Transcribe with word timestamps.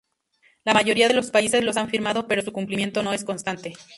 La 0.63 0.73
mayoría 0.73 1.07
de 1.07 1.13
los 1.13 1.29
países 1.29 1.63
los 1.63 1.77
han 1.77 1.87
firmado, 1.91 2.27
pero 2.27 2.41
su 2.41 2.51
cumplimiento 2.51 3.03
no 3.03 3.13
es 3.13 3.23
constante. 3.23 3.73